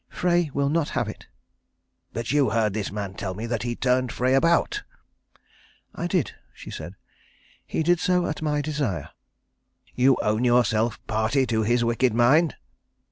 [0.09, 1.27] "Frey will not have it."
[2.11, 4.81] "But you heard this man tell me that he turned Frey about?"
[5.93, 6.95] "I did," she said.
[7.67, 9.11] "He did so at my desire."
[9.93, 12.55] "You own yourself party to his wicked mind?"